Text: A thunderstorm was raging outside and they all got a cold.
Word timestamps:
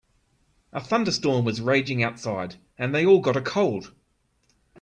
A 0.73 0.81
thunderstorm 0.83 1.45
was 1.45 1.61
raging 1.61 2.01
outside 2.01 2.55
and 2.75 2.91
they 2.95 3.05
all 3.05 3.19
got 3.21 3.37
a 3.37 3.41
cold. 3.41 3.93